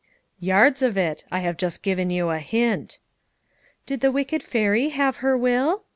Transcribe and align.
"Yards 0.39 0.81
of 0.81 0.97
it; 0.97 1.25
I 1.31 1.41
have 1.41 1.57
just 1.57 1.83
given 1.83 2.09
you 2.09 2.31
a 2.31 2.39
hint." 2.39 2.97
"Did 3.85 4.01
the 4.01 4.11
wicked 4.11 4.41
fairy 4.41 4.89
have 4.89 5.17
her 5.17 5.37
will?" 5.37 5.83